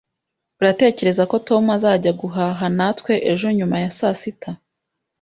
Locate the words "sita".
4.21-4.51